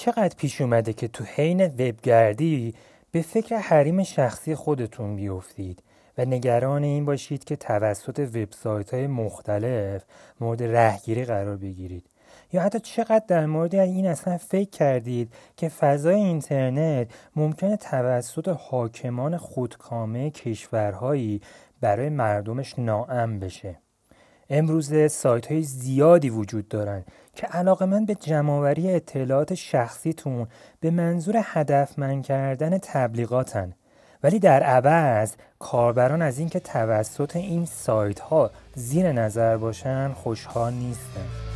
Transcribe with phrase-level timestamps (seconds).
[0.00, 2.74] چقدر پیش اومده که تو حین وبگردی
[3.10, 5.82] به فکر حریم شخصی خودتون بیفتید
[6.18, 10.04] و نگران این باشید که توسط وبسایت های مختلف
[10.40, 12.06] مورد رهگیری قرار بگیرید.
[12.52, 19.36] یا حتی چقدر در مورد این اصلا فکر کردید که فضای اینترنت ممکنه توسط حاکمان
[19.36, 21.40] خودکامه کشورهایی
[21.80, 23.78] برای مردمش ناام بشه.
[24.50, 27.04] امروزه سایت های زیادی وجود دارن
[27.34, 30.46] که علاقه من به جمعوری اطلاعات شخصیتون
[30.80, 33.72] به منظور هدفمند کردن تبلیغاتن.
[34.22, 41.47] ولی در عوض کاربران از اینکه توسط این سایت ها زیر نظر باشن خوشحال نیستن.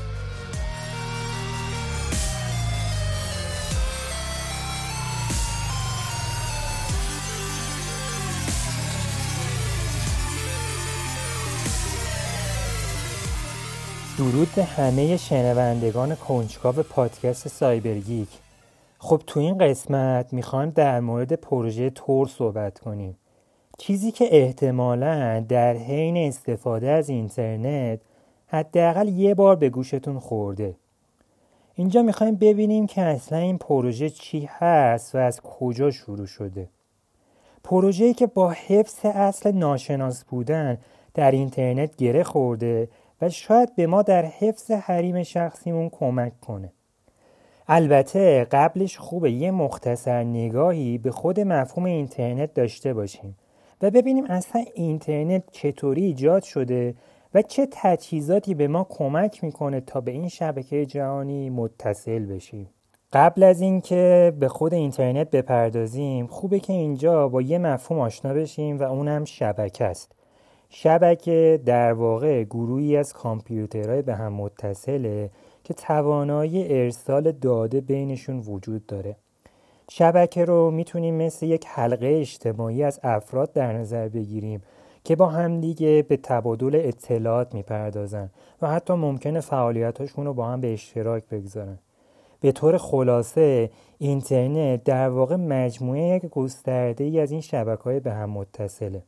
[14.23, 18.29] درود به همه شنوندگان کنجکاو پادکست سایبرگیک.
[18.99, 23.17] خب تو این قسمت می‌خوایم در مورد پروژه تور صحبت کنیم.
[23.79, 28.01] چیزی که احتمالا در حین استفاده از اینترنت
[28.47, 30.75] حداقل یه بار به گوشتون خورده.
[31.75, 36.69] اینجا می‌خوایم ببینیم که اصلا این پروژه چی هست و از کجا شروع شده.
[37.65, 40.79] پروژه‌ای که با حفظ اصل ناشناس بودن
[41.15, 42.89] در اینترنت گره خورده
[43.23, 46.73] و شاید به ما در حفظ حریم شخصیمون کمک کنه.
[47.69, 53.37] البته قبلش خوبه یه مختصر نگاهی به خود مفهوم اینترنت داشته باشیم
[53.83, 56.95] و ببینیم اصلا اینترنت چطوری ایجاد شده
[57.35, 62.69] و چه تجهیزاتی به ما کمک می‌کنه تا به این شبکه جهانی متصل بشیم.
[63.13, 68.79] قبل از اینکه به خود اینترنت بپردازیم خوبه که اینجا با یه مفهوم آشنا بشیم
[68.79, 70.13] و اونم شبکه است.
[70.75, 75.31] شبکه در واقع گروهی از کامپیوترهای به هم متصله
[75.65, 79.17] که توانایی ارسال داده بینشون وجود داره.
[79.91, 84.63] شبکه رو می‌تونیم مثل یک حلقه اجتماعی از افراد در نظر بگیریم
[85.05, 88.31] که با همدیگه به تبادل اطلاعات می‌پردازن
[88.63, 91.79] و حتی ممکنه فعالیتاشون رو با هم به اشتراک بگذارن.
[92.41, 98.13] به طور خلاصه اینترنت در واقع مجموعه یک گسترده ای از این شبکه های به
[98.13, 99.03] هم متصله.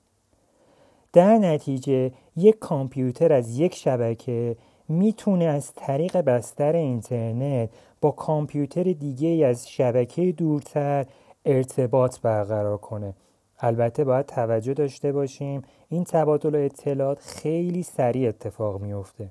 [1.14, 4.56] در نتیجه یک کامپیوتر از یک شبکه
[4.88, 7.70] می‌تونه از طریق بستر اینترنت
[8.00, 11.06] با کامپیوتر دیگه از شبکه دورتر
[11.44, 13.14] ارتباط برقرار کنه.
[13.60, 19.30] البته باید توجه داشته باشیم این تبادل اطلاعات خیلی سریع اتفاق میفته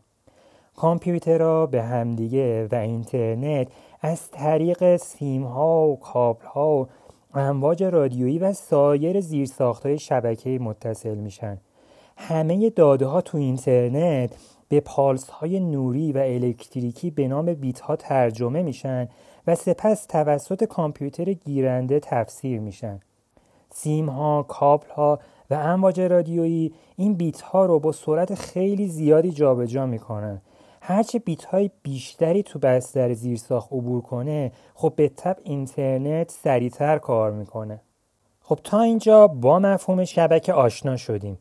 [0.75, 3.67] کامپیوترها به همدیگه و اینترنت
[4.01, 6.77] از طریق سیم ها و کابل ها
[7.33, 11.57] و امواج رادیویی و سایر زیرساخت های شبکه متصل میشن.
[12.17, 14.35] همه داده ها تو اینترنت
[14.69, 19.09] به پالس های نوری و الکتریکی به نام بیت ها ترجمه میشن
[19.47, 22.99] و سپس توسط کامپیوتر گیرنده تفسیر میشن.
[23.69, 25.19] سیم ها، کابل ها
[25.49, 30.41] و امواج رادیویی این بیت ها رو با سرعت خیلی زیادی جابجا می‌کنن.
[30.81, 37.31] هرچه بیت های بیشتری تو بستر زیرساخت عبور کنه خب به تب اینترنت سریعتر کار
[37.31, 37.81] می‌کنه.
[38.41, 41.37] خب تا اینجا با مفهوم شبکه آشنا شدیم.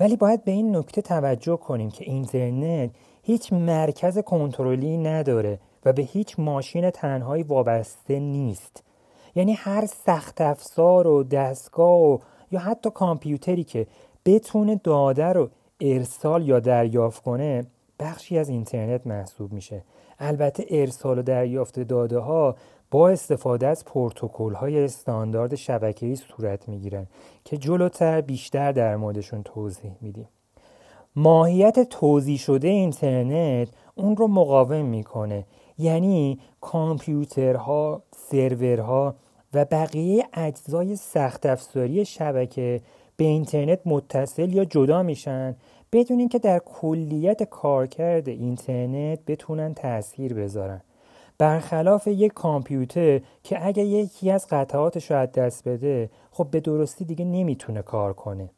[0.00, 2.90] ولی باید به این نکته توجه کنیم که اینترنت
[3.22, 8.82] هیچ مرکز کنترلی نداره و به هیچ ماشین تنهایی وابسته نیست.
[9.34, 12.18] یعنی هر سخت افزار و دستگاه و
[12.50, 13.86] یا حتی کامپیوتری که
[14.26, 17.66] بتونه داده رو ارسال یا دریافت کنه
[18.00, 19.82] بخشی از اینترنت محسوب میشه.
[20.18, 22.56] البته ارسال و دریافت داده ها
[22.92, 27.06] با استفاده از پروتکل های استاندارد شبکه‌ای صورت می‌گیرن
[27.44, 30.28] که جلوتر بیشتر در موردشون توضیح میدیم.
[31.16, 35.46] ماهیت توضیح شده اینترنت اون رو مقاوم می‌کنه.
[35.78, 39.14] یعنی کامپیوترها، سرورها
[39.54, 42.80] و بقیه اجزای سخت افزاری شبکه
[43.16, 45.56] به اینترنت متصل یا جدا میشن
[45.92, 50.80] بدون اینکه در کلیت کارکرد اینترنت بتونن تاثیر بذارن.
[51.42, 57.04] برخلاف یک کامپیوتر که اگر یکی از قطعاتش رو از دست بده خب به درستی
[57.04, 58.50] دیگه نمی‌تونه کار کنه.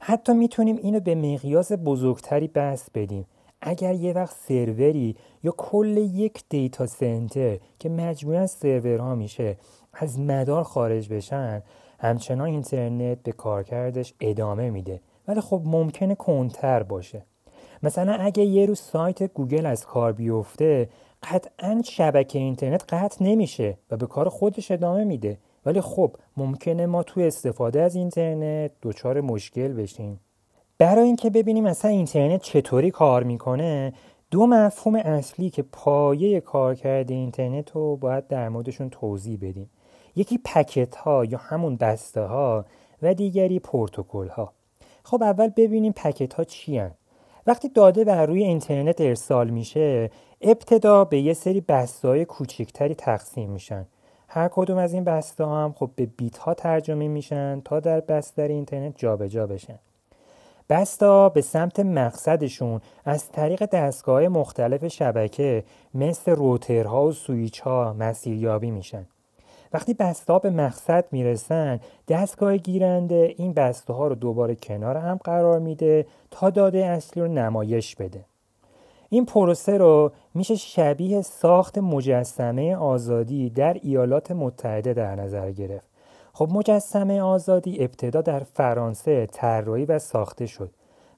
[0.00, 3.26] حتی می‌تونیم اینو به مقیاس بزرگتری بس بدیم.
[3.60, 9.56] اگر یه وقت سروری یا کل یک دیتا سنتر که مجموعه از سرورها میشه
[9.92, 11.62] از مدار خارج بشن
[11.98, 15.00] همچنان اینترنت به کارکردش ادامه میده.
[15.28, 17.24] ولی خب ممکنه کنتر باشه.
[17.82, 20.88] مثلا اگه یه روز سایت گوگل از کار بیفته
[21.22, 25.38] قطعا شبکه اینترنت قطع نمیشه و به کار خودش ادامه میده.
[25.66, 30.20] ولی خب ممکنه ما تو استفاده از اینترنت دچار مشکل بشیم.
[30.78, 33.92] برای اینکه ببینیم مثلا اینترنت چطوری کار می‌کنه
[34.30, 39.70] دو مفهوم اصلی که پایه کارکرد اینترنت رو باید در موردشون توضیح بدیم.
[40.16, 42.64] یکی پکت ها یا همون دسته ها
[43.02, 44.52] و دیگری پروتکل ها
[45.04, 46.90] خب اول ببینیم پکت ها چی هن؟
[47.46, 50.10] وقتی داده بر روی اینترنت ارسال میشه
[50.42, 53.86] ابتدا به یه سری بسته های کوچکتری تقسیم میشن.
[54.28, 58.00] هر کدوم از این بسته ها هم خب به بیت ها ترجمه میشن تا در
[58.00, 59.78] بستر اینترنت جابجا جا بشن
[60.68, 68.70] بستا به سمت مقصدشون از طریق دستگاه مختلف شبکه مثل روترها و سویچ ها مسیریابی
[68.70, 69.06] میشن.
[69.72, 75.20] وقتی بسته ها به مقصد می‌رسن دستگاه گیرنده این بسته ها رو دوباره کنار هم
[75.24, 78.24] قرار میده تا داده اصلی رو نمایش بده.
[79.12, 85.86] این پروسه رو میشه شبیه ساخت مجسمه آزادی در ایالات متحده در نظر گرفت.
[86.32, 90.70] خب مجسمه آزادی ابتدا در فرانسه طراحی و ساخته شد.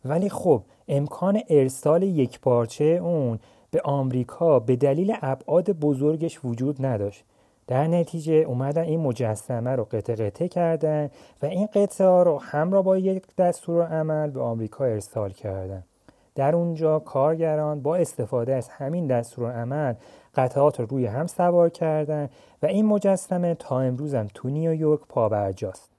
[0.05, 3.38] ولی خب امکان ارسال یک پارچه اون
[3.70, 7.25] به آمریکا به دلیل ابعاد بزرگش وجود نداشت.
[7.67, 11.11] در نتیجه اومدن این مجسمه رو قطع قطع کردن
[11.43, 15.85] و این قطعه ها رو همراه با یک دستور عمل به آمریکا ارسال کردن.
[16.35, 19.95] در اونجا کارگران با استفاده از همین دستور عمل
[20.35, 22.29] قطعات رو روی هم سوار کردن
[22.63, 25.91] و این مجسمه تا امروزم تو نیویورک پابرجاست.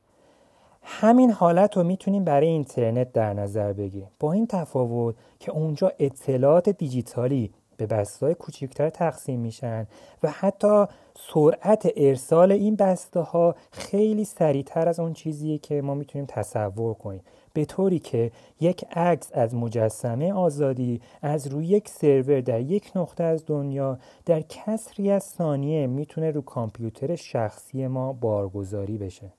[0.82, 4.08] همین حالت رو می‌تونیم برای اینترنت در نظر بگیریم.
[4.20, 9.88] با این تفاوت که اونجا اطلاعات دیجیتالی به بسته های کوچکتر تقسیم میشن
[10.24, 10.86] و حتی
[11.34, 17.22] سرعت ارسال این بسته ها خیلی سریعتر از اون چیزیه که ما می‌تونیم تصور کنیم.
[17.56, 23.24] به طوری که یک عکس از مجسمه آزادی از روی یک سرور در یک نقطه
[23.24, 29.34] از دنیا در کسری از ثانیه می‌تونه رو کامپیوتر شخصی ما بارگذاری بشه.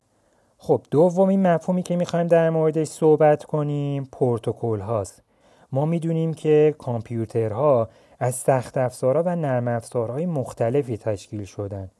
[0.59, 5.23] خب دومین مفهومی که می‌خوایم در موردش صحبت کنیم پروتکل هاست.
[5.73, 11.91] ما می‌دونیم که کامپیوترها از سخت افزارها و نرم افزارهای مختلفی تشکیل شدن.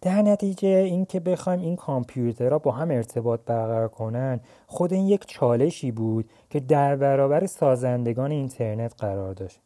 [0.00, 5.90] در نتیجه اینکه بخوایم این کامپیوترها با هم ارتباط برقرار کنن خود این یک چالشی
[5.90, 9.60] بود که در برابر سازندگان اینترنت قرار داشت.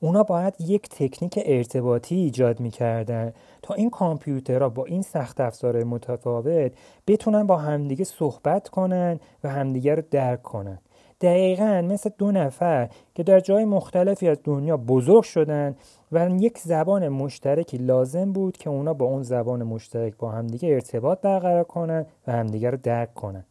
[0.00, 6.72] اونا باید یک تکنیک ارتباطی ایجاد می‌کردن تا این کامپیوترها با این سخت افزار متفاوت
[7.06, 10.78] بتونن با همدیگه صحبت کنن و همدیگه رو درک کنن.
[11.20, 15.76] دقیقا مثل دو نفر که در جای مختلفی از دنیا بزرگ شدن
[16.12, 21.20] و یک زبان مشترکی لازم بود که اونا با اون زبان مشترک با همدیگه ارتباط
[21.20, 23.44] برقرار کنن و همدیگه رو درک کنن.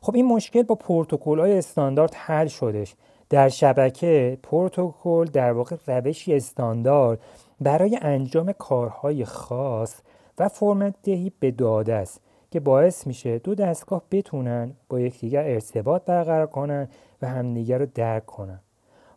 [0.00, 2.94] خب این مشکل با پروتکل های استاندارد حل شدش.
[3.30, 7.20] در شبکه پروتکل در واقع روشی استاندارد
[7.60, 9.94] برای انجام کارهای خاص
[10.38, 12.20] و فرمت دهی به داده است
[12.50, 16.88] که باعث میشه دو دستگاه بتونن با یکدیگر ارتباط برقرار کنن
[17.22, 18.60] و همدیگر رو درک کنن.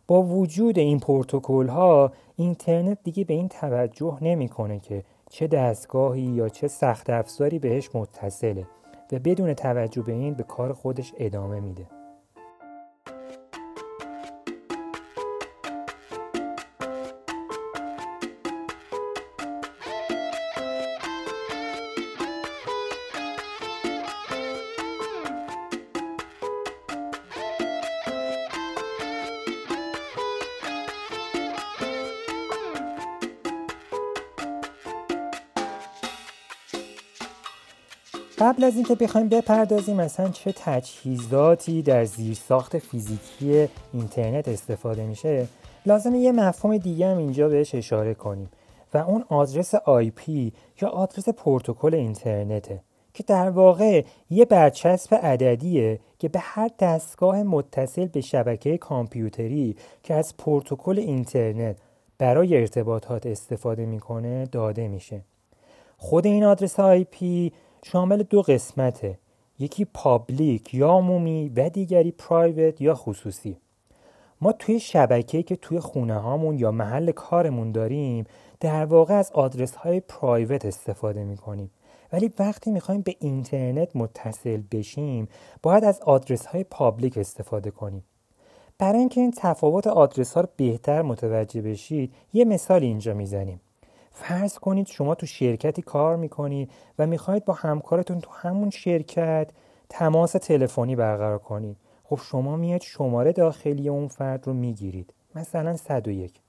[0.06, 6.48] با وجود این پروتکل ها اینترنت دیگه به این توجه نمی‌کنه که چه دستگاهی یا
[6.48, 8.66] چه سخت افزاری بهش متصله
[9.12, 12.01] و بدون توجه به این به کار خودش ادامه میده.
[38.38, 45.46] قبل از اینکه بخوایم بپردازیم مثلا چه تجهیزاتی در زیرساخت فیزیکی اینترنت استفاده میشه؟
[45.86, 48.50] لازمه یه مفهوم دیگه هم اینجا بهش اشاره کنیم
[48.94, 52.80] و اون آدرس IP یا آدرس پروتکل اینترنته
[53.14, 60.14] که در واقع یه برچسب عددیه که به هر دستگاه متصل به شبکه کامپیوتری که
[60.14, 61.76] از پروتکل اینترنت
[62.18, 65.22] برای ارتباطات استفاده می‌کنه داده میشه.
[65.96, 67.24] خود این آدرس IP
[67.84, 69.18] شامل دو قسمته.
[69.58, 73.56] یکی public یا عمومی و دیگری private یا خصوصی.
[74.40, 78.24] ما توی شبکه که توی خونه هامون یا محل کارمون داریم
[78.60, 81.70] در واقع از آدرس های private استفاده می کنیم
[82.12, 85.28] ولی وقتی می‌خوایم به اینترنت متصل بشیم
[85.62, 88.04] باید از آدرس های public استفاده کنیم.
[88.78, 93.60] برای اینکه این تفاوت آدرس ها رو بهتر متوجه بشید یه مثال اینجا می‌زنیم.
[94.12, 99.50] فرض کنید شما تو شرکتی کار می‌کنید و می‌خواهید با همکارتون تو همون شرکت
[99.88, 101.76] تماس تلفنی برقرار کنید.
[102.04, 105.14] خب شما میاد شماره داخلی اون فرد رو می‌گیرید.
[105.34, 106.40] مثلا 101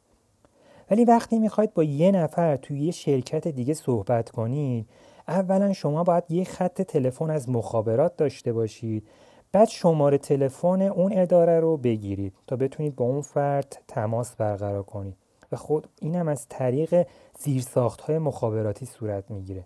[0.91, 4.89] ولی وقتی می‌خواید با یه نفر توی یه شرکت دیگه صحبت کنید
[5.27, 9.07] اولا شما باید یه خط تلفن از مخابرات داشته باشید.
[9.51, 15.15] بعد شماره تلفن اون اداره رو بگیرید تا بتونید با اون فرد تماس برقرار کنید.
[15.53, 17.07] و خود این از طریق
[17.39, 19.63] زیرساخت های مخابراتی صورت می‌گیره.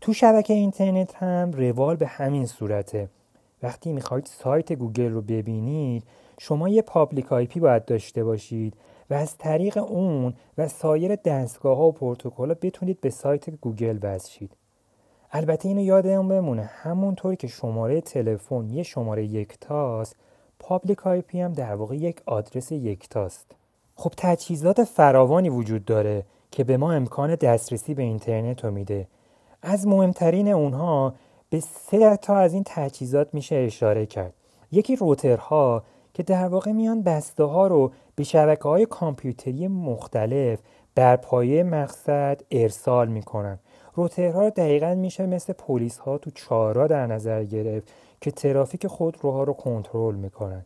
[0.00, 3.08] تو شبکه اینترنت هم روال به همین صورته.
[3.62, 6.04] وقتی می‌خواید سایت گوگل رو ببینید
[6.38, 8.74] شما یه public IP باید داشته باشید
[9.10, 13.98] و از طریق اون و سایر دستگاه ها و پروتکل ها بتونید به سایت گوگل
[14.02, 14.46] وصل
[15.32, 20.16] البته اینو یادم بمونه همونطوری که شماره تلفن یه شماره یکتاست
[20.58, 23.54] public IP هم در واقع یک آدرس یکتاست
[23.96, 29.08] خب تجهیزات فراوانی وجود داره که به ما امکان دسترسی به اینترنت رو میده.
[29.62, 31.14] از مهمترین اونها
[31.50, 34.34] به سه تا از این تجهیزات میشه اشاره کرد.
[34.72, 35.82] یکی روترها
[36.14, 40.58] که در واقع میان بسته ها رو به شبکه های کامپیوتری مختلف
[40.94, 43.58] بر پایه مقصد ارسال می‌کنن.
[43.94, 49.42] روترها دقیقا میشه مثل پلیس ها تو چارراها در نظر گرفت که ترافیک خود روها
[49.42, 50.64] رو کنترل می‌کنن.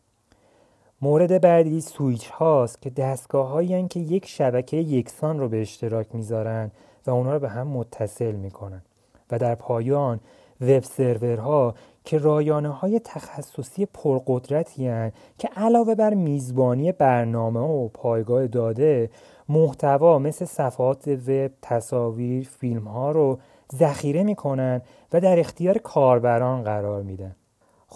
[1.03, 6.71] مورد بعدی سویچ هاست که دستگاه هایی که یک شبکه یکسان رو به اشتراک می‌ذارن
[7.07, 8.83] و اونا رو به هم متصل می‌کنن.
[9.31, 10.21] و در پایان
[10.61, 11.75] وب سرورها
[12.05, 19.11] که رایانه های تخصصی پرقدرتی هن که علاوه بر میزبانی برنامه و پایگاه داده
[19.49, 23.39] محتوا مثل صفحات وب، تصاویر، فیلم ها رو
[23.75, 27.37] ذخیره می‌کنن و در اختیار کاربران قرار میدن.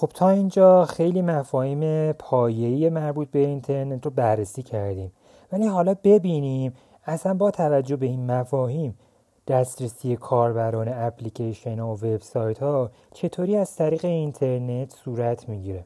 [0.00, 5.12] خب تا اینجا خیلی مفاهیم پایه‌ای مربوط به اینترنت رو بررسی کردیم.
[5.52, 6.72] ولی حالا ببینیم
[7.06, 8.98] اصلا با توجه به این مفاهیم
[9.46, 15.84] دسترسی کاربران اپلیکیشن و وبسایت ها چطوری از طریق اینترنت صورت می‌گیره؟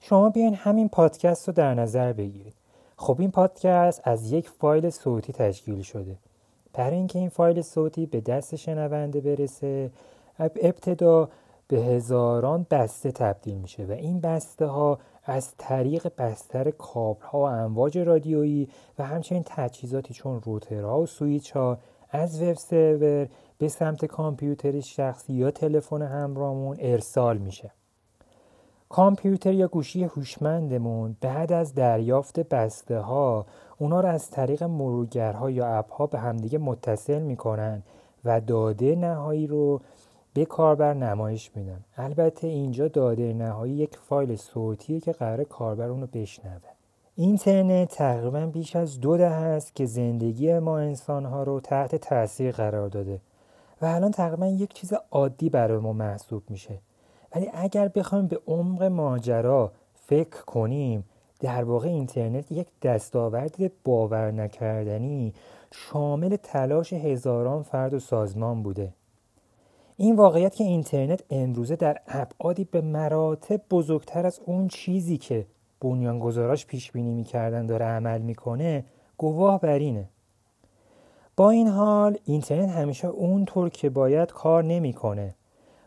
[0.00, 2.54] شما بیاین همین پادکست رو در نظر بگیرید.
[2.96, 6.16] خب این پادکست از یک فایل صوتی تشکیل شده.
[6.72, 9.90] برای اینکه این فایل صوتی به دست شنونده برسه
[10.38, 11.28] ابتدا
[11.74, 17.42] به هزاران بسته تبدیل میشه و این بسته ها از طریق بستر کابل ها و
[17.42, 21.78] امواج رادیویی و همچنین تجهیزاتی چون روترها و سویچ ها
[22.10, 23.28] از وب سرور
[23.58, 27.70] به سمت کامپیوتر شخصی یا تلفن همراهمون ارسال میشه.
[28.88, 33.46] کامپیوتر یا گوشی هوشمندمون بعد از دریافت بسته ها
[33.78, 37.82] اونا رو از طریق مرورگرها یا اپ ها به همدیگه متصل می‌کنن
[38.24, 39.80] و داده نهایی رو
[40.34, 41.84] به کاربر نمایش میدن.
[41.96, 46.70] البته اینجا داده نهایی یک فایل صوتیه که قرار کاربر اونو بشنوه.
[47.16, 52.52] اینترنت تقریبا بیش از دو ده است که زندگی ما انسان ها رو تحت تاثیر
[52.52, 53.20] قرار داده
[53.82, 56.78] و الان تقریبا یک چیز عادی برای ما محسوب میشه.
[57.34, 61.04] ولی اگر بخوایم به عمق ماجرا فکر کنیم
[61.40, 65.34] در واقع اینترنت یک دستاورد باور نکردنی
[65.72, 68.92] شامل تلاش هزاران فرد و سازمان بوده.
[69.96, 75.46] این واقعیت که اینترنت امروزه در ابعادی به مراتب بزرگتر از اون چیزی که
[75.80, 78.84] بنیانگذاراش پیش بینی می‌کردن داره عمل می‌کنه
[79.18, 80.08] گواه بر اینه.
[81.36, 85.34] با این حال اینترنت همیشه اونطور که باید کار نمی‌کنه.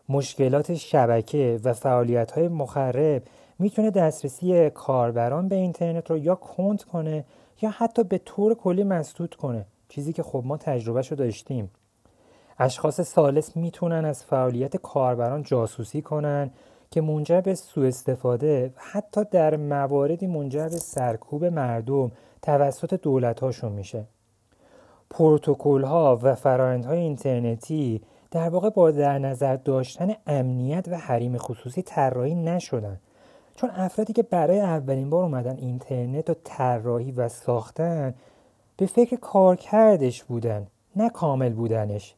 [0.09, 3.23] مشکلات شبکه و فعالیت های مخرب
[3.59, 7.25] می‌تونه دسترسی کاربران به اینترنت رو یا کند کنه
[7.61, 9.65] یا حتی به طور کلی مسدود کنه.
[9.89, 11.71] چیزی که خب ما تجربهش رو داشتیم.
[12.59, 16.51] اشخاص سالس می‌تونن از فعالیت کاربران جاسوسی کنن
[16.91, 22.11] که منجر به سوء استفاده و حتی در مواردی منجر به سرکوب مردم
[22.41, 24.05] توسط دولت هاشون میشه.
[25.09, 31.81] پروتکل ها و فرایندهای اینترنتی در واقع با در نظر داشتن امنیت و حریم خصوصی
[31.81, 32.99] طراحی نشدن.
[33.55, 38.13] چون افرادی که برای اولین بار اومدن اینترنت رو طراحی و ساختن
[38.77, 42.16] به فکر کارکردش بودن نه کامل بودنش.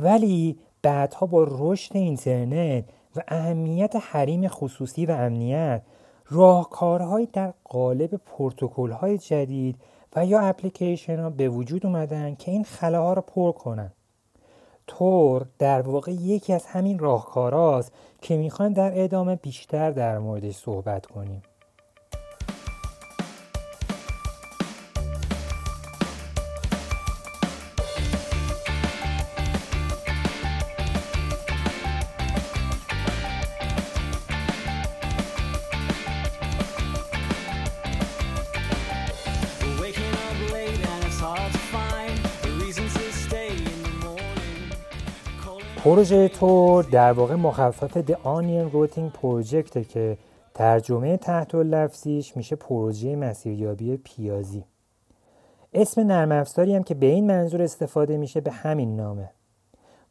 [0.00, 2.84] ولی بعدها با رشد اینترنت
[3.16, 5.82] و اهمیت حریم خصوصی و امنیت
[6.28, 9.76] راهکارهایی در قالب پروتکل های جدید
[10.16, 13.92] و یا اپلیکیشن ها به وجود اومدن که این خلاها رو پر کنن.
[14.86, 21.06] تور در واقع یکی از همین راهکاراست که می‌خوایم در ادامه بیشتر در موردش صحبت
[21.06, 21.42] کنیم.
[45.86, 50.18] پروژه تور در واقع مخفف The Onion Routing Project که
[50.54, 54.64] ترجمه تحت لفظیش میشه پروژه مسیریابی پیازی.
[55.72, 59.30] اسم نرم افزاری هم که به این منظور استفاده میشه به همین نامه.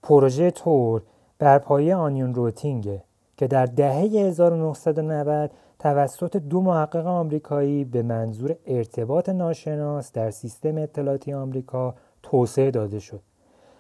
[0.03, 1.01] پروژه تور
[1.39, 3.03] بر پایه آنیون روتینگه
[3.38, 11.34] که در دهه 1990 توسط دو محقق آمریکایی به منظور ارتباط ناشناس در سیستم اطلاعاتی
[11.34, 13.22] آمریکا توسعه داده شد.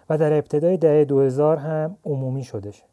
[0.09, 2.83] و در ابتدای دهه 2000 هم عمومی شده شد.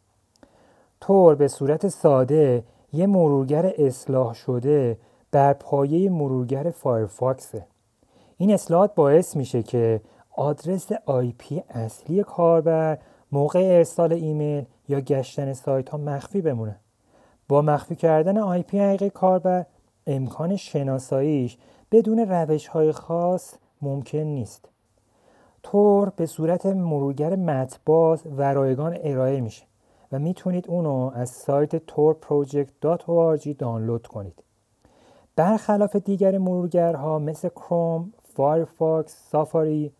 [1.00, 4.98] تور به صورت ساده یه مرورگر اصلاح شده
[5.30, 7.66] بر پایه مرورگر فایرفاکسه.
[8.36, 10.00] این اصلاحات باعث میشه که
[10.30, 10.92] آدرس
[11.38, 12.98] IP اصلی کاربر
[13.32, 16.76] موقع ارسال ایمیل یا گشتن سایت ها مخفی بمونه.
[17.48, 19.66] با مخفی کردن IP حقیقی کاربر
[20.06, 21.58] امکان شناساییش
[21.92, 24.71] بدون روش های خاص ممکن نیست.
[25.62, 29.64] تور به صورت مرورگر متن‌باز و رایگان ارائه میشه
[30.12, 34.42] و می‌تونید اونو از سایت torproject.org دانلود کنید.
[35.36, 39.92] برخلاف دیگر مرورگرها مثل کروم، فایرفاکس، سافاری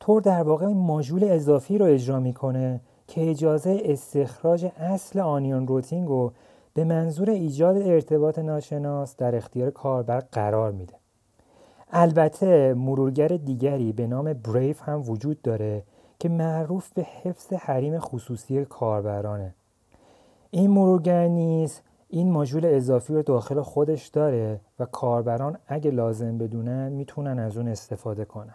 [0.00, 6.32] تور در واقع ماژول اضافی رو اجرا می‌کنه که اجازه استخراج اصل onion routing رو
[6.74, 10.99] به منظور ایجاد ارتباط ناشناس در اختیار کاربر قرار میده.
[11.92, 15.82] البته مرورگر دیگری به نام بریف هم وجود داره
[16.18, 19.54] که معروف به حفظ حریم خصوصی کاربرانه.
[20.50, 26.88] این مرورگر نیز این ماژول اضافی رو داخل خودش داره و کاربران اگه لازم بدونن
[26.88, 28.54] می‌تونن از اون استفاده کنن.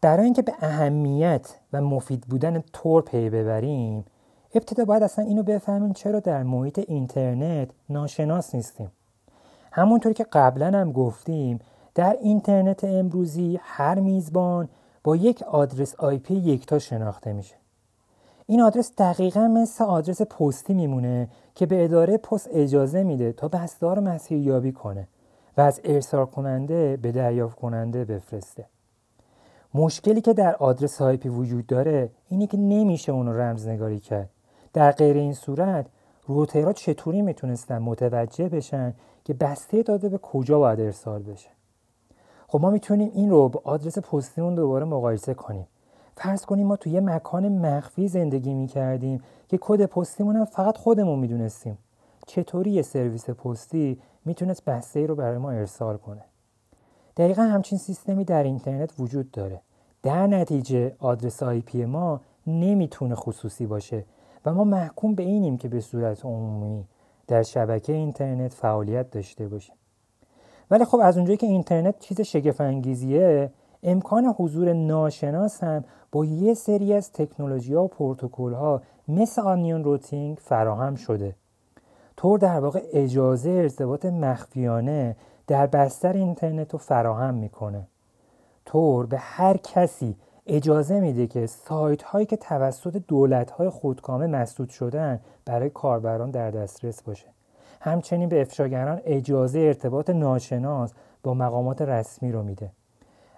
[0.00, 4.04] برای اینکه به اهمیت و مفید بودن تور پی ببریم
[4.54, 8.90] ابتدا باید اصلا اینو بفهمیم چرا در محیط اینترنت ناشناس نیستیم.
[9.72, 11.58] همونطور که قبلا هم گفتیم
[11.96, 14.68] در اینترنت امروزی هر میزبان
[15.04, 17.54] با یک آدرس آی پی یکتا شناخته میشه.
[18.46, 23.86] این آدرس دقیقا مثل آدرس پستی میمونه که به اداره پست اجازه میده تا بسته
[23.86, 25.08] رو مسیریابی کنه
[25.56, 28.64] و از ارسال کننده به دریافت کننده بفرسته.
[29.74, 34.30] مشکلی که در آدرس پی وجود داره اینه که نمیشه اونو رمزنگاری کرد.
[34.72, 35.86] در غیر این صورت
[36.26, 41.55] روترها چطوری می‌تونستن متوجه بشن که بسته داده به کجا باید ارسال بشه؟
[42.56, 45.66] خب ما می‌تونیم این رو با آدرس پستیمون دوباره مقایسه کنیم.
[46.16, 51.18] فرض کنیم ما توی یه مکان مخفی زندگی می‌کردیم که کد پستیمون هم فقط خودمون
[51.18, 51.78] می‌دونستیم.
[52.26, 56.24] چطوری یه سرویس پستی می‌تونست بسته ای رو برای ما ارسال کنه؟
[57.16, 59.60] دقیقا همچین سیستمی در اینترنت وجود داره.
[60.02, 64.04] در نتیجه آدرس IP ما نمی‌تونه خصوصی باشه
[64.46, 66.84] و ما محکوم به اینیم که به صورت عمومی
[67.26, 69.76] در شبکه اینترنت فعالیت داشته باشیم.
[70.70, 73.50] ولی خب از اونجایی که اینترنت چیز شگفت انگیزیه
[73.82, 79.84] امکان حضور ناشناس هم با یه سری از تکنولوژی ها و پروتکل ها مثل onion
[79.84, 81.34] routing فراهم شده.
[82.16, 87.86] تور در واقع اجازه ارتباط مخفیانه در بستر اینترنت رو فراهم می‌کنه.
[88.64, 94.68] تور به هر کسی اجازه میده که سایت هایی که توسط دولت های خودکامه مسدود
[94.68, 97.35] شدن برای کاربران در دسترس باشه.
[97.86, 102.70] همچنین به افشاگران اجازه ارتباط ناشناس با مقامات رسمی رو میده.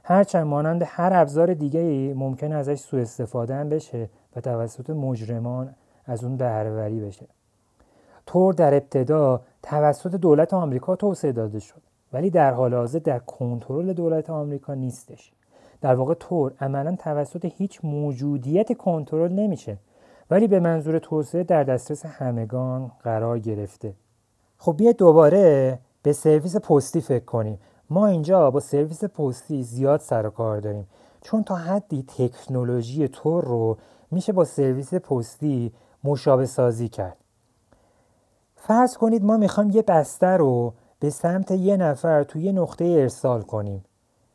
[0.05, 5.75] هرچند مانند هر ابزار دیگه ای ممکن ازش سوء استفاده هم بشه و توسط مجرمان
[6.07, 7.27] از اون بهرهوری بشه.
[8.27, 11.83] تور در ابتدا توسط دولت آمریکا توسعه داده شد
[12.13, 15.33] ولی در حال حاضر در کنترل دولت آمریکا نیستش.
[15.81, 19.77] در واقع تور عملا توسط هیچ موجودیت کنترل نمیشه
[20.31, 23.95] ولی به منظور توسعه در دسترس همگان قرار گرفته.
[24.59, 27.59] خب بیا دوباره به سرویس پستی فکر کنیم.
[27.91, 30.87] ما اینجا با سرویس پستی زیاد سر و کار داریم.
[31.21, 33.77] چون تا حدی تکنولوژی تور رو
[34.11, 35.73] میشه با سرویس پستی
[36.05, 37.17] مشابه سازی کرد.
[38.57, 43.43] فرض کنید ما می‌خوایم یه بسته رو به سمت یه نفر توی یه نقطه ارسال
[43.43, 43.85] کنیم.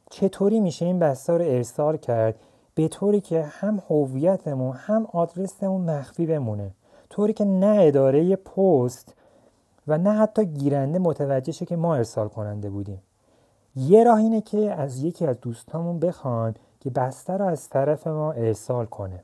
[0.10, 2.36] چطوری میشه این بسته رو ارسال کرد؟
[2.76, 6.72] به طوری که هم هویتمون هم آدرسمون مخفی بمونه.
[7.10, 9.16] طوری که نه اداره پست
[9.88, 13.02] و نه حتی گیرنده متوجه شه که ما ارسال کننده بودیم
[13.76, 18.32] یه راه اینه که از یکی از دوستامون بخوان که بسته رو از طرف ما
[18.32, 19.24] ارسال کنه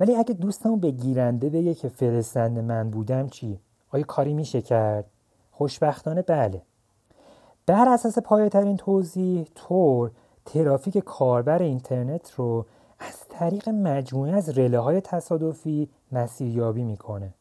[0.00, 5.04] ولی اگه دوستمون به گیرنده بگه که فرستنده من بودم چی؟ آیا کاری میشه کرد؟
[5.50, 6.62] خوشبختانه بله
[7.66, 10.10] بر اساس پایه توضیح تور
[10.44, 12.66] ترافیک کاربر اینترنت رو
[12.98, 17.34] از طریق مجموعه از رله های تصادفی مسیریابی می‌کنه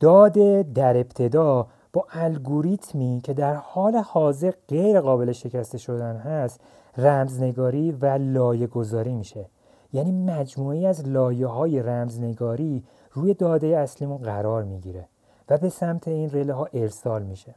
[0.00, 0.32] داد
[0.72, 6.60] در ابتدا با الگوریتمی که در حال حاضر غیر قابل شکسته شدن هست
[6.96, 9.46] رمزنگاری و لایه گذاری میشه.
[9.92, 15.08] یعنی مجموعی از لایه های رمزنگاری روی داده اصلیمون قرار می‌گیره
[15.48, 17.54] و به سمت این رله ها ارسال میشه.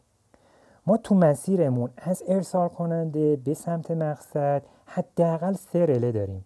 [0.87, 6.45] ما تو مسیرمون از ارسال کننده به سمت مقصد حداقل سه رله داریم.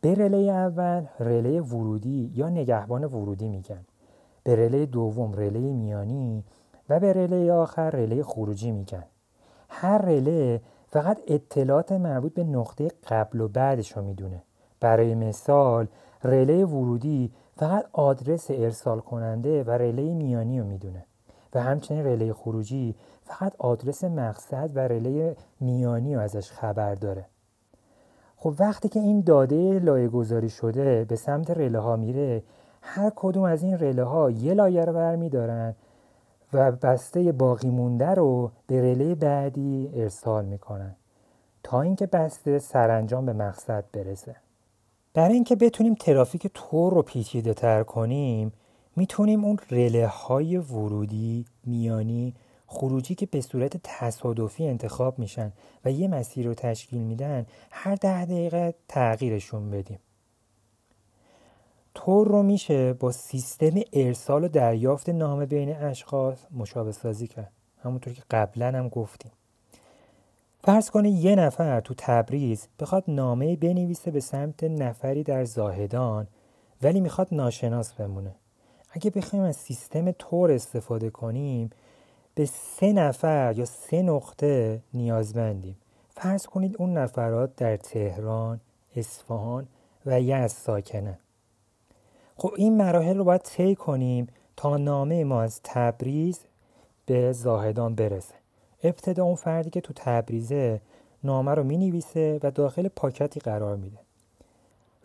[0.00, 3.84] به رله اول رله ورودی یا نگهبان ورودی میگن.
[4.44, 6.44] به رله دوم رله میانی
[6.88, 9.04] و به رله آخر رله خروجی میگن.
[9.68, 14.42] هر رله فقط اطلاعات مربوط به نقطه قبل و بعدش رو می‌دونه.
[14.80, 15.86] برای مثال
[16.24, 21.04] رله ورودی فقط آدرس ارسال کننده و رله میانی رو می‌دونه.
[21.54, 27.24] و همچنین رله خروجی فقط آدرس مقصد و رله میانی رو ازش خبر داره.
[28.36, 32.42] خب وقتی که این داده لایه گذاری شده به سمت رله ها میره
[32.90, 35.74] هر کدوم از این رله ها یه لایه رو برمیدارن
[36.52, 40.96] و بسته باقی مونده رو به رله بعدی ارسال می‌کنن
[41.62, 44.36] تا اینکه بسته سرانجام به مقصد برسه.
[45.14, 48.52] برای اینکه بتونیم ترافیک تور رو پیچیده تر کنیم
[48.96, 52.34] می‌تونیم اون رله های ورودی میانی
[52.66, 55.52] خروجی که به صورت تصادفی انتخاب میشن
[55.84, 59.98] و یه مسیر رو تشکیل میدن هر ده دقیقه تغییرشون بدیم.
[61.98, 67.52] تور رو میشه با سیستم ارسال و دریافت نامه بین اشخاص مشابه سازی کرد.
[67.82, 69.32] همونطور که قبلا هم گفتیم.
[70.64, 76.26] فرض کنید یه نفر تو تبریز بخواد نامه بنویسه به سمت نفری در زاهدان
[76.82, 78.34] ولی می‌خواد ناشناس بمونه.
[78.90, 81.70] اگه بخوایم از سیستم تور استفاده کنیم
[82.34, 85.76] به سه نفر یا سه نقطه نیازمندیم.
[86.10, 88.60] فرض کنید اون نفرات در تهران،
[88.96, 89.66] اصفهان
[90.06, 91.18] و یزد ساکنن.
[92.40, 96.40] خب این مراحل رو باید طی کنیم تا نامه ما از تبریز
[97.06, 98.34] به زاهدان برسه.
[98.82, 100.80] ابتدا اون فردی که تو تبریزه
[101.24, 102.02] نامه رو می
[102.42, 103.98] و داخل پاکتی قرار میده.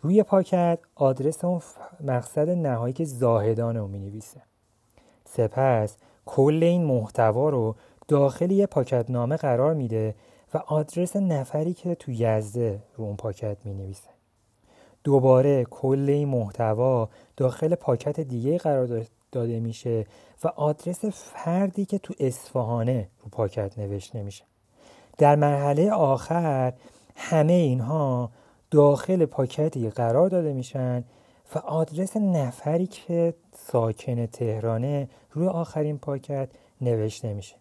[0.04, 1.60] روی پاکت آدرس اون
[2.00, 4.42] مقصد نهایی که زاهدان رو می نویسه
[5.24, 7.76] سپس کل این محتوا رو
[8.08, 10.14] داخل یه پاکت نامه قرار میده
[10.54, 14.13] و آدرس نفری که تو یزده رو اون پاکت می نویسه
[15.04, 20.06] دوباره کل این محتوا داخل پاکت دیگه قرار داده میشه
[20.44, 24.44] و آدرس فردی که تو اصفهانه رو پاکت نوشته میشه.
[25.18, 26.72] در مرحله آخر
[27.16, 28.30] همه اینها
[28.70, 31.04] داخل پاکتی قرار داده میشن
[31.54, 36.48] و آدرس نفری که ساکن تهرانه روی آخرین پاکت
[36.80, 37.56] نوشته میشه.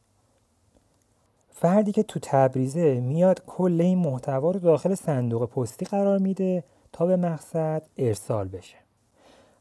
[1.51, 7.06] فردی که تو تبریزه میاد کل این محتوا رو داخل صندوق پستی قرار میده تا
[7.06, 8.77] به مقصد ارسال بشه.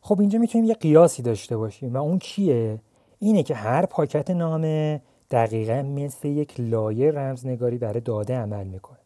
[0.01, 2.81] خب اینجا می‌تونیم یه قیاسی داشته باشیم و اون کیه
[3.19, 8.99] اینه که هر پاکت نامه دقیقا مثل یک لایه رمزنگاری برای داده عمل می‌کنه.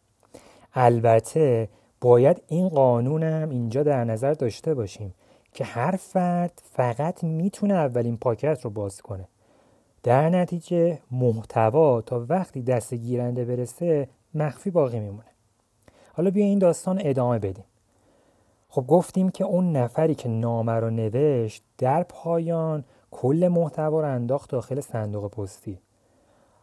[0.73, 1.69] البته
[2.01, 5.13] باید این قانون هم اینجا در نظر داشته باشیم
[5.53, 9.27] که هر فرد فقط می‌تونه اولین پاکت رو باز کنه.
[10.03, 15.31] در نتیجه محتوا تا وقتی دست گیرنده برسه مخفی باقی میمونه.
[16.13, 17.65] حالا بیا این داستان ادامه بدیم.
[18.77, 24.49] خب گفتیم که اون نفری که نامه رو نوشت در پایان کل محتوا رو انداخت
[24.49, 25.79] داخل صندوق پستی.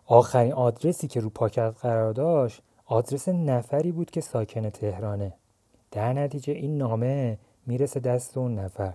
[0.07, 5.33] آخرین آدرسی که رو پاکت قرار داشت آدرس نفری بود که ساکن تهرانه.
[5.91, 8.95] در نتیجه این نامه می‌رسه دست اون نفر.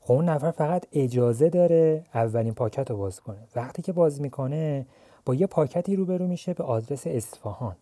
[0.00, 3.48] خب اون نفر فقط اجازه داره اولین پاکت رو باز کنه.
[3.56, 4.86] وقتی که باز می‌کنه
[5.24, 7.76] با یه پاکتی روبرو میشه به آدرس اصفهان.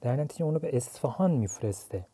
[0.00, 2.04] در نتیجه اونو به اصفهان میفرسته.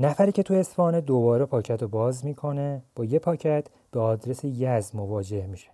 [0.00, 4.96] نفری که تو اصفهان دوباره پاکت رو باز می‌کنه با یه پاکت به آدرس یزد
[4.96, 5.70] مواجه میشه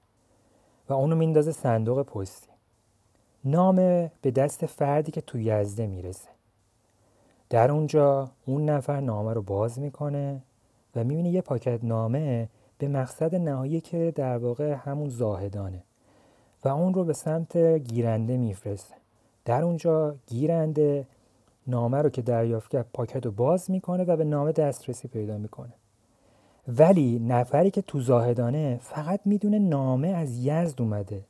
[0.89, 2.49] و اونو میندازه صندوق پستی.
[3.45, 6.29] نامه به دست فردی که تو یزده می‌رسه.
[7.51, 10.43] در اونجا اون نفر نامه رو باز می‌کنه
[10.97, 15.83] و می‌بینه یه پاکت نامه به مقصد نهایی که در واقع همون زاهدانه
[16.65, 18.95] و اون رو به سمت گیرنده میفرسته.
[19.45, 21.07] در اونجا گیرنده
[21.67, 25.73] نامه رو که دریافت کرد پاکت رو باز می‌کنه و به نامه دسترسی پیدا می‌کنه.
[26.69, 31.25] ولی نفری که تو زاهدانه فقط می‌دونه نامه از یزد اومده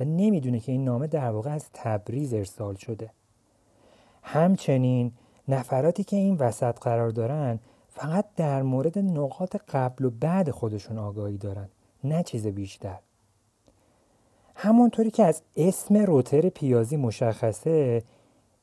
[0.00, 3.10] و نمی‌دونه که این نامه در واقع از تبریز ارسال شده.
[4.22, 5.12] همچنین
[5.48, 11.36] نفراتی که این وسط قرار دارن فقط در مورد نقاط قبل و بعد خودشون آگاهی
[11.36, 11.68] دارن
[12.04, 12.98] نه چیز بیشتر.
[14.54, 18.02] همونطوری که از اسم روتر پیازی مشخصه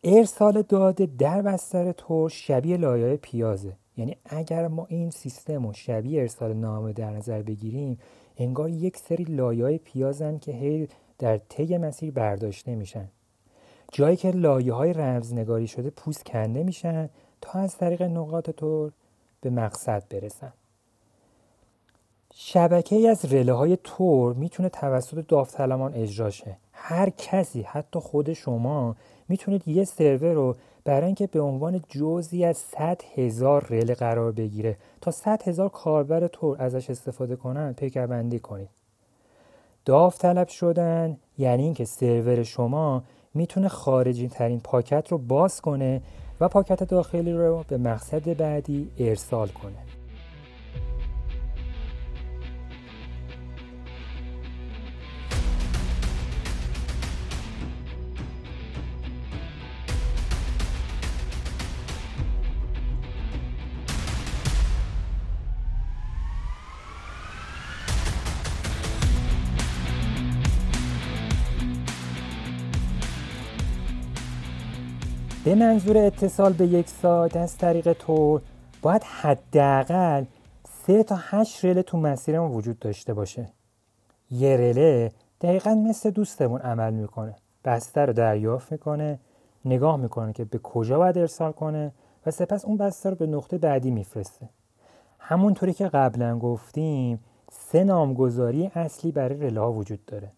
[0.03, 3.73] ارسال داده در بستر تور شبیه لایه پیازه.
[3.97, 7.99] یعنی اگر ما این سیستم رو شبیه ارسال نامه در نظر بگیریم
[8.37, 10.87] انگار یک سری لایه پیازن که هی
[11.19, 13.07] در طی مسیر برداشته میشن
[13.91, 17.09] جایی که لایه های رمزنگاری شده پوست کنده میشن
[17.41, 18.91] تا از طریق نقاط تور
[19.41, 20.53] به مقصد برسن.
[22.33, 26.57] شبکه ای از رله های تور می‌تونه توسط داوطلبان اجرا شه.
[26.79, 28.95] هر کسی حتی خود شما
[29.29, 34.77] می‌تونید یه سرور رو برای اینکه به عنوان جزی از 100 هزار رله قرار بگیره.
[35.01, 38.69] تا 100 هزار کاربر تور ازش استفاده کنن پیکربندی کنید.
[39.85, 46.01] داوطلب شدن یعنی اینکه سرور شما می‌تونه خارجی ترین پاکت رو باز کنه
[46.39, 49.86] و پاکت داخلی رو به مقصد بعدی ارسال کنه.
[75.47, 78.41] به منظور اتصال به یک سایت از طریق تور
[78.81, 80.23] باید حداقل
[80.85, 83.49] سه تا هشت رله تو مسیرمون وجود داشته باشه.
[84.31, 87.35] یه رله دقیقا مثل دوستمون عمل می‌کنه.
[87.65, 89.19] بسته رو دریافت می‌کنه
[89.65, 91.91] نگاه می‌کنه که به کجا باید ارسال کنه
[92.25, 94.49] و سپس اون بسته رو به نقطه بعدی میفرسته.
[95.19, 97.19] همونطوری که قبلا گفتیم
[97.51, 100.31] سه نامگذاری اصلی برای رله ها وجود داره.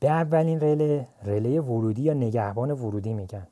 [0.00, 3.46] به اولین رله رله ورودی یا نگهبان ورودی میگن.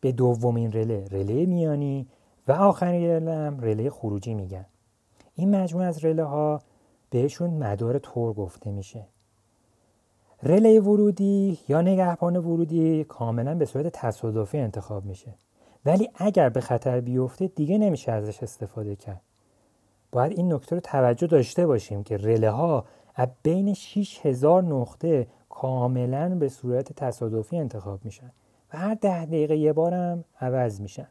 [0.00, 2.06] به دومین رله رله میانی
[2.48, 4.66] و آخرین رله هم رله خروجی میگن.
[5.34, 6.60] این مجموعه از رله ها
[7.10, 9.06] بهشون مدار تور گفته میشه.
[10.42, 15.34] رله ورودی یا نگهبان ورودی کاملا به صورت تصادفی انتخاب میشه.
[15.84, 19.20] ولی اگر به خطر بیفته دیگه نمیشه ازش استفاده کرد.
[20.12, 22.84] باید این نکته رو توجه داشته باشیم که رله ها
[23.14, 28.30] از بین 6000 نقطه کاملا به صورت تصادفی انتخاب میشن.
[28.72, 31.08] و هر ده دقیقه یه بارم عوض میشن.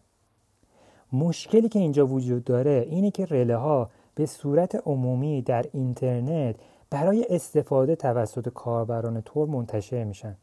[1.13, 6.55] مشکلی که اینجا وجود داره اینه که رله ها به صورت عمومی در اینترنت
[6.89, 10.35] برای استفاده توسط کاربران تور منتشر میشن.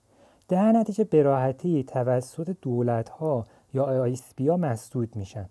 [0.48, 5.48] در نتیجه به راحتی توسط دولت ها یا آیسپی ها مسدود میشن.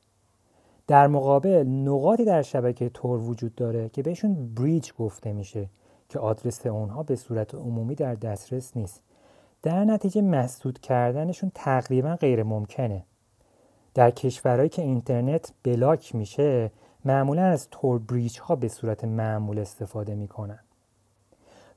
[0.87, 5.69] در مقابل نقاطی در شبکه تور وجود داره که بهشون بریج گفته میشه
[6.09, 9.01] که آدرس اونها به صورت عمومی در دسترس نیست.
[9.63, 13.05] در نتیجه مسدود کردنشون تقریبا غیر ممکنه.
[13.93, 16.71] در کشورهایی که اینترنت block میشه
[17.05, 20.59] معمولا از تور bridge ها به صورت معمول استفاده می‌کنن.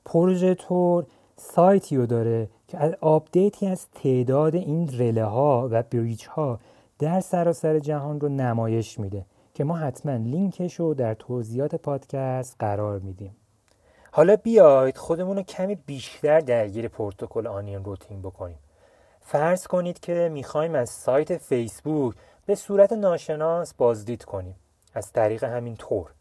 [0.05, 5.83] پروژه تور سایتی رو داره که از update ی از تعداد این رله ها و
[5.83, 6.59] bridge ها
[6.99, 12.99] در سراسر جهان رو نمایش میده که ما حتما لینکش رو در توضیحات پادکست قرار
[12.99, 13.35] میدیم.
[14.17, 18.59] حالا بیاید خودمون رو کمی بیشتر درگیر پروتکل onion routing بکنیم.
[19.21, 24.55] فرض کنید که می‌خوایم از سایت فیسبوک به صورت ناشناس بازدید کنیم.
[24.93, 26.13] از طریق همین تور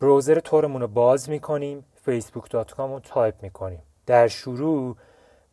[0.00, 3.82] browser تورمون رو باز می‌کنیم facebook.com رو تایپ می‌کنیم.
[4.06, 4.96] در شروع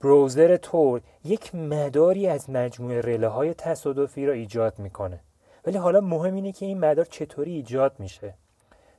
[0.02, 5.20] browser تور یک مداری از مجموعه رله های تصادفی را ایجاد می‌کنه.
[5.66, 8.34] ولی حالا مهم اینه که این مدار چطوری ایجاد میشه.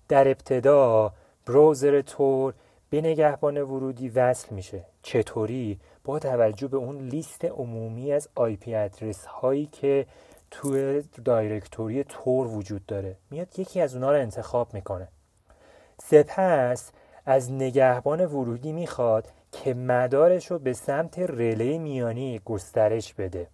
[0.09, 1.13] در ابتدا
[1.49, 2.55] browser تور
[2.91, 4.85] به نگهبان ورودی وصل میشه.
[5.03, 10.07] چطوری؟ با توجه به اون لیست عمومی از IP address هایی که
[10.51, 13.17] توی directory تور وجود داره.
[13.31, 15.09] میاد یکی از اونا رو انتخاب می‌کنه.
[16.03, 16.93] سپس
[17.27, 23.47] از نگهبان ورودی می‌خواد که مدارش رو به سمت رله میانی گسترش بده.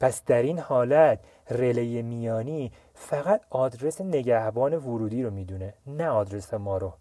[0.00, 1.18] پس در این حالت
[1.50, 6.92] رله میانی فقط آدرس نگهبان ورودی رو می‌دونه نه آدرس ما رو.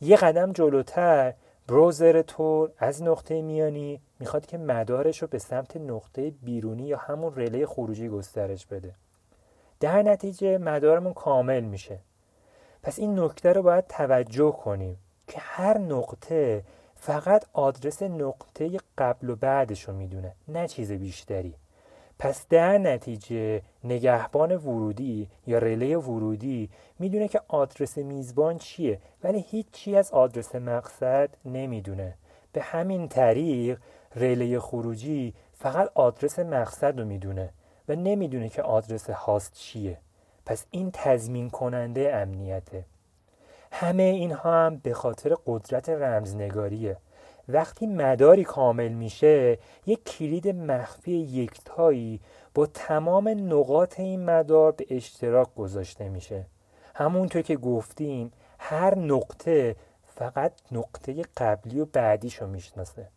[0.00, 1.34] یه قدم جلوتر
[1.68, 7.34] بروزر تور از نقطه میانی می‌خواد که مدارش رو به سمت نقطه بیرونی یا همون
[7.36, 8.94] رله خروجی گسترش بده.
[9.80, 11.98] در نتیجه مدارمون کامل میشه.
[12.82, 19.36] پس این نکته رو باید توجه کنیم که هر نقطه فقط آدرس نقطه قبل و
[19.36, 21.54] بعدش رو می‌دونه نه چیز بیشتری.
[22.18, 29.96] پس در نتیجه نگهبان ورودی یا رله ورودی می‌دونه که آدرس میزبان چیه ولی هیچی
[29.96, 32.14] از آدرس مقصد نمی‌دونه.
[32.52, 33.78] به همین طریق
[34.16, 37.50] رله خروجی فقط آدرس مقصد رو می‌دونه
[37.88, 39.98] و نمی‌دونه که آدرس هاست چیه.
[40.46, 42.84] پس این تضمین کننده امنیته.
[43.72, 46.96] همه اینها هم به خاطر قدرت رمزنگاریه.
[47.48, 52.20] وقتی مداری کامل میشه یک کلید مخفی یکتایی
[52.54, 56.46] با تمام نقاط این مدار به اشتراک گذاشته میشه.
[56.94, 59.76] همونطور که گفتیم هر نقطه
[60.16, 63.08] فقط نقطه قبلی و بعدیشو می‌شناسه.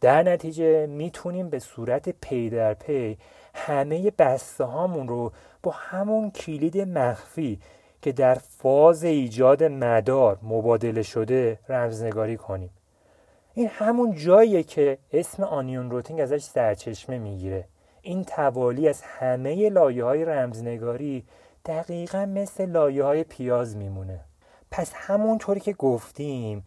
[0.00, 3.18] در نتیجه می‌تونیم به صورت پی در پی
[3.54, 7.60] همه بسته هامون رو با همون کلید مخفی
[8.02, 12.70] که در فاز ایجاد مدار مبادله شده رمزنگاری کنیم.
[13.60, 17.68] این همون جاییه که اسم onion routing ازش سرچشمه می‌گیره.
[18.02, 21.24] این توالی از همه لایه های رمزنگاری
[21.66, 24.20] دقیقا مثل لایه های پیاز میمونه.
[24.70, 26.66] پس همونطوری که گفتیم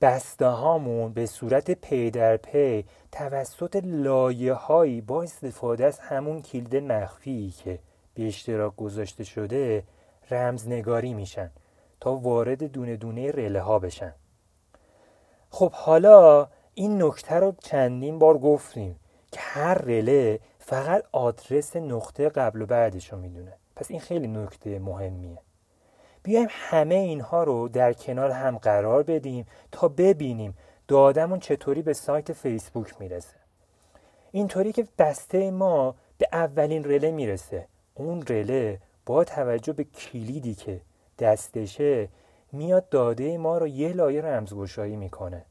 [0.00, 6.76] بسته هامون به صورت پی در پی توسط لایه هایی با استفاده از همون کلید
[6.76, 7.78] مخفی که
[8.14, 9.82] به اشتراک گذاشته شده
[10.30, 11.50] رمزنگاری میشن
[12.00, 14.14] تا وارد دونه دونه رله ها بشن.
[15.56, 19.00] خب حالا این نکته رو چندین بار گفتیم
[19.32, 23.52] که هر رله فقط آدرس نقطه قبل و بعدش رو می‌دونه.
[23.76, 25.38] پس این خیلی نکته مهمیه.
[26.22, 30.56] بیایم همه اینها رو در کنار هم قرار بدیم تا ببینیم
[30.88, 33.36] دادمون چطوری به سایت فیسبوک می‌رسه.
[34.32, 37.66] اینطوری که بسته ما به اولین رله می‌رسه.
[37.94, 40.80] اون رله با توجه به کلیدی که
[41.18, 42.08] دستشه
[42.52, 45.44] میاد داده ما رو یه لایه رمزگشایی می‌کنه.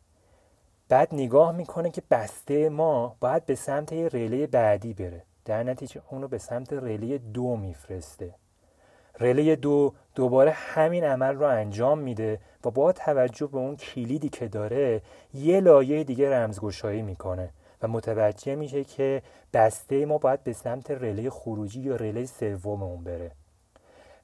[0.90, 5.24] بعد نگاه می‌کنه که بسته ما باید به سمت یه رله بعدی بره.
[5.46, 8.36] در نتیجه اون رو به سمت رله دو میفرسته.
[9.20, 14.48] رله دو دوباره همین عمل رو انجام میده و با توجه به اون کلیدی که
[14.48, 15.02] داره
[15.34, 17.50] یه لایه دیگه رمزگشایی می‌کنه
[17.82, 19.22] و متوجه میشه که
[19.54, 23.32] بسته ما باید به سمت رله خروجی یا رله سوم اون بره.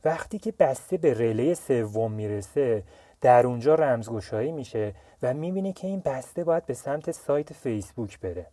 [0.05, 2.83] وقتی که بسته به رله سوم می‌رسه
[3.21, 8.47] در اونجا رمزگشایی میشه و می‌بینه که این بسته باید به سمت سایت فیسبوک بره.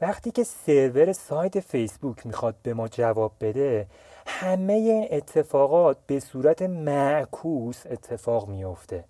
[0.00, 3.86] وقتی که سرور سایت فیسبوک می‌خواد به ما جواب بده
[4.26, 9.04] همه این اتفاقات به صورت معکوس اتفاق میافته.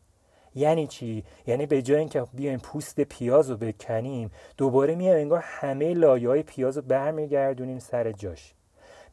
[0.54, 5.94] یعنی چی؟ یعنی به جای اینکه بیایم پوست پیاز رو بکنیم دوباره میایم انگار همه
[5.94, 8.54] لایه های پیاز رو برمیگردونیم سر جاش.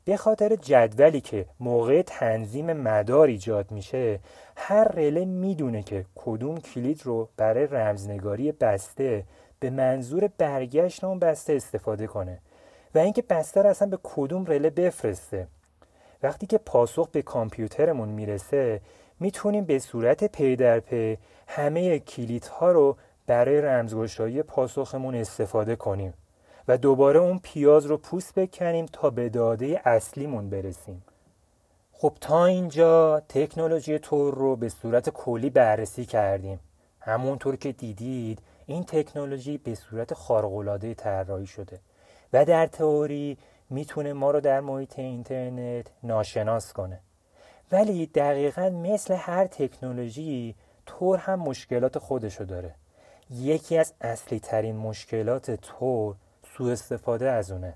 [0.05, 4.19] به خاطر جدولی که موقع تنظیم مدار ایجاد میشه
[4.55, 9.23] هر رله می‌دونه که کدوم کلید رو برای رمزنگاری بسته
[9.59, 12.39] به منظور برگشت اون بسته استفاده کنه
[12.95, 15.47] و اینکه بسته رو اصلا به کدوم رله بفرسته.
[16.23, 18.81] وقتی که پاسخ به کامپیوترمون می‌رسه
[19.19, 26.13] می‌تونیم به صورت پی در پی همه کلیدها رو برای رمزگشایی پاسخمون استفاده کنیم.
[26.69, 31.03] و دوباره اون پیاز رو پوست بکنیم تا به داده اصلیمون برسیم.
[31.93, 36.59] خب تا اینجا تکنولوژی تور رو به صورت کلی بررسی کردیم.
[36.99, 41.79] همونطور که دیدید این تکنولوژی به صورت خارق‌العاده طراحی شده
[42.33, 43.37] و در تئوری
[43.69, 46.99] می‌تونه ما رو در محیط اینترنت ناشناس کنه.
[47.71, 50.55] ولی دقیقا مثل هر تکنولوژی
[50.85, 52.75] تور هم مشکلات خودشو داره.
[53.31, 56.15] یکی از اصلی ترین مشکلات تور
[56.59, 57.73] سوء استفاده از اونه.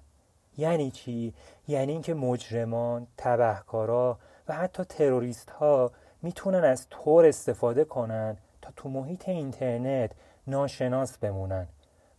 [0.57, 1.33] یعنی چی؟
[1.67, 5.91] یعنی اینکه مجرمان، تبهکارا و حتی تروریست ها
[6.21, 10.11] می‌تونن از تور استفاده کنن تا تو محیط اینترنت
[10.47, 11.67] ناشناس بمونن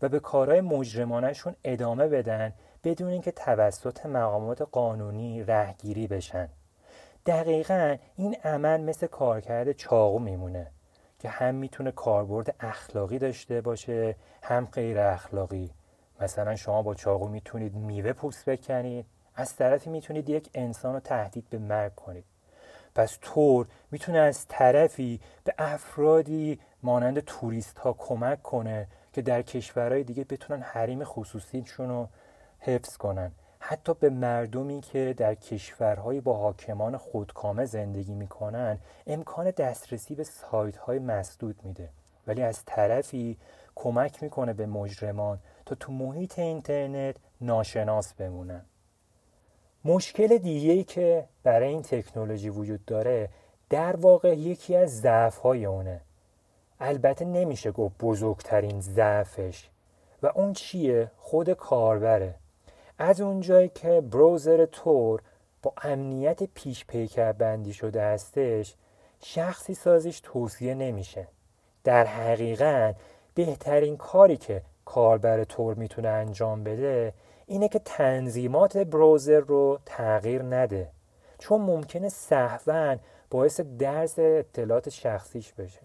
[0.03, 2.53] و به کارهای مجرمانشون ادامه بدن
[2.85, 6.48] بدون اینکه توسط مقامات قانونی رهگیری بشن.
[7.27, 10.70] دقیقا این عمل مثل کارکرد چاقو میمونه
[11.18, 15.70] که هم می‌تونه کاربرد اخلاقی داشته باشه هم غیر اخلاقی.
[16.20, 19.07] مثلا شما با چاقو می‌تونید میوه پوست بکنید.
[19.35, 22.24] از طرفی می‌تونید یک انسان رو تهدید به مرگ کنید.
[22.94, 30.05] پس تور می‌تونه از طرفی به افرادی مانند توریست ها کمک کنه که در کشورهای
[30.05, 32.09] دیگه بتونن حریم خصوصیشون رو
[32.59, 33.33] حفظ کنن.
[33.59, 40.77] حتی به مردمی که در کشورهای با حاکمان خودکامه زندگی می‌کنن امکان دسترسی به سایت
[40.77, 41.88] های مسدود میده.
[42.27, 43.37] ولی از طرفی
[43.74, 48.64] کمک می‌کنه به مجرمان تا تو محیط اینترنت ناشناس بمونن.
[49.85, 53.29] مشکل دیگه که برای این تکنولوژی وجود داره
[53.70, 56.00] در واقع یکی از ضعف های اونه.
[56.81, 59.68] البته نمیشه گفت بزرگترین ضعفش.
[60.22, 62.35] و اون چیه؟ خود کاربره.
[62.98, 65.22] از اونجایی که بروزر تور
[65.62, 68.74] با امنیت پیش پیکر بندی شده هستش
[69.20, 71.29] شخصی سازیش توصیه نمیشه.
[71.85, 72.96] در حقیقت
[73.35, 74.62] بهترین کاری که
[74.94, 77.12] کاربر تور می‌تونه انجام بده
[77.46, 80.90] اینه که تنظیمات بروزر رو تغییر نده.
[81.38, 82.96] چون ممکنه سهوا
[83.30, 85.80] باعث درس اطلاعات شخصیش بشه.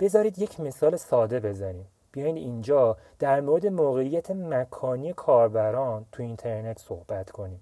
[0.00, 1.86] بذارید یک مثال ساده بزنیم.
[2.12, 7.60] بیاین اینجا در مورد موقعیت مکانی کاربران تو اینترنت صحبت کنیم.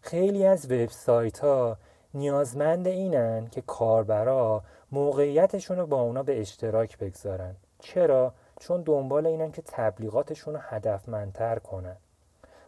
[0.00, 1.76] خیلی از وبسایت ها
[2.14, 7.56] نیازمند اینن که کاربرا موقعیتشون رو با اونا به اشتراک بگذارن.
[7.78, 11.96] چرا؟ چون دنبال اینن که تبلیغاتشون رو هدفمندتر کنن.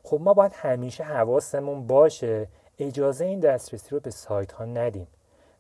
[0.02, 5.06] خب ما باید همیشه حواسمون باشه اجازه این دسترسی رو به سایت ها ندیم.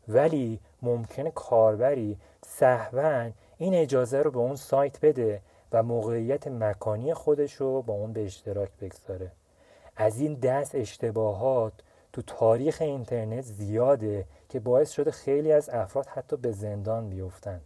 [0.08, 5.40] ولی ممکنه کاربری سهوا این اجازه رو به اون سایت بده
[5.72, 9.30] و موقعیت مکانی خودش رو با اون به اشتراک بگذاره.
[9.96, 11.72] از این دست اشتباهات
[12.12, 17.60] تو تاریخ اینترنت زیاده که باعث شده خیلی از افراد حتی به زندان بیفتن.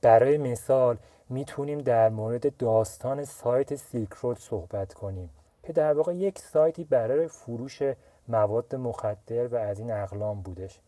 [0.00, 0.96] برای مثال
[1.28, 5.30] می‌تونیم در مورد داستان سایت سیلک رود صحبت کنیم
[5.62, 7.82] که در واقع یک سایتی برای فروش
[8.28, 10.80] مواد مخدر و از این اقلام بودش.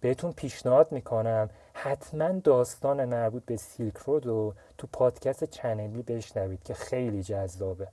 [0.00, 6.74] بهتون پیشنهاد می‌کنم حتما داستان مربوط به سیلک رود رو تو پادکست چنلی بشنوید که
[6.74, 7.88] خیلی جذابه.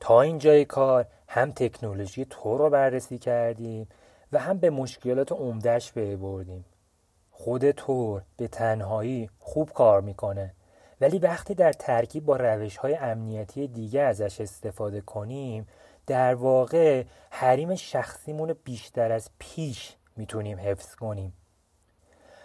[0.00, 3.88] تا اینجای کار هم تکنولوژی تو رو بررسی کردیم
[4.32, 6.64] و هم به مشکلات عمدهش پی بردیم
[7.30, 10.54] خود تور به تنهایی خوب کار می‌کنه.
[11.02, 15.66] ولی وقتی در ترکیب با روش های امنیتی دیگه ازش استفاده کنیم
[16.06, 21.32] در واقع حریم شخصیمون بیشتر از پیش می‌تونیم حفظ کنیم.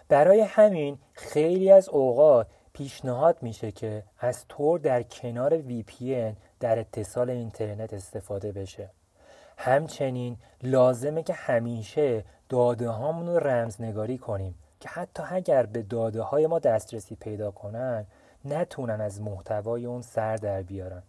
[0.08, 7.30] برای همین خیلی از اوقات پیشنهاد میشه که از تور در کنار VPN در اتصال
[7.30, 8.90] اینترنت استفاده بشه.
[9.56, 16.46] همچنین لازمه که همیشه داده هامون رو رمزنگاری کنیم که حتی اگر به داده های
[16.46, 18.06] ما دسترسی پیدا کنن
[18.44, 21.02] نتونن از محتوای اون سر در بیارن.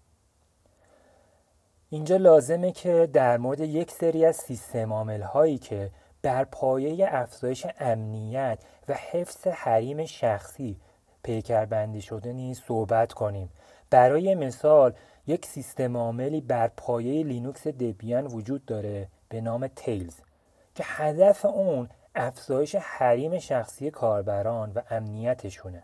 [1.89, 7.65] اینجا لازمه که در مورد یک سری از سیستم عامل هایی که بر پایه افزایش
[7.79, 10.77] امنیت و حفظ حریم شخصی
[11.23, 13.49] پیکربندی شده نیز صحبت کنیم.
[13.89, 14.93] برای مثال
[15.27, 20.15] یک سیستم عاملی بر پایه لینوکس دبیان وجود داره به نام تیلز
[20.75, 25.83] که هدف اون افزایش حریم شخصی کاربران و امنیتشونه.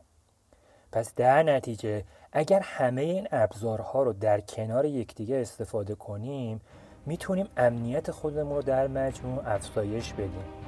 [0.91, 6.61] پس در نتیجه اگر همه این ابزارها رو در کنار یکدیگه استفاده کنیم
[7.05, 10.64] می‌تونیم امنیت خودمون رو در مجموع افزایش بدیم.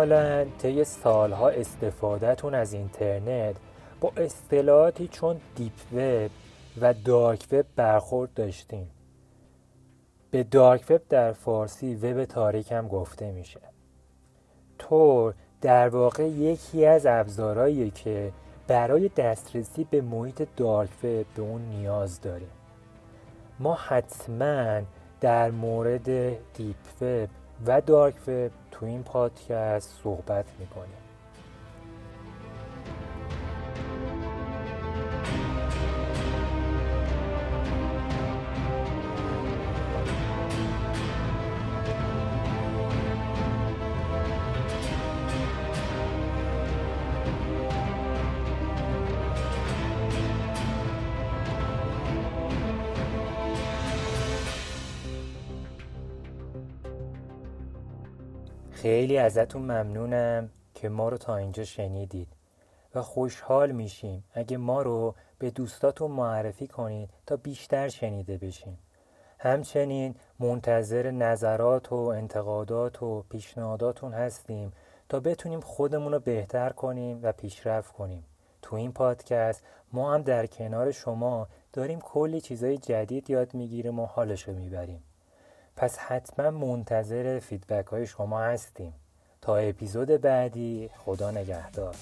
[0.00, 3.56] احتمالا طی سالها استفادهتون از اینترنت
[4.00, 6.30] با اصطلاحاتی چون دیپ وب
[6.80, 8.90] و دارک وب برخورد داشتیم
[10.30, 13.60] به دارک وب در فارسی وب تاریک هم گفته میشه.
[14.78, 18.32] تور در واقع یکی از ابزارهایی که
[18.66, 22.50] برای دسترسی به محیط دارک وب به اون نیاز داریم.
[23.58, 24.80] ما حتما
[25.20, 27.28] در مورد دیپ وب
[27.66, 28.50] و دارک وب
[28.80, 30.99] تو این پادکست صحبت می‌کنیم.
[58.80, 62.28] خیلی ازتون ممنونم که ما رو تا اینجا شنیدید
[62.94, 68.78] و خوشحال میشیم اگه ما رو به دوستاتون معرفی کنید تا بیشتر شنیده بشیم.
[69.38, 74.72] همچنین منتظر نظرات و انتقادات و پیشنهاداتون هستیم
[75.08, 78.24] تا بتونیم خودمون رو بهتر کنیم و پیشرفت کنیم.
[78.62, 84.06] تو این پادکست ما هم در کنار شما داریم کلی چیزای جدید یاد می‌گیریم و
[84.06, 85.02] حالش رو می‌بریم.
[85.80, 88.92] پس حتما منتظر فیدبک های شما هستیم.
[89.40, 91.94] تا اپیزود بعدی خدا نگهدار.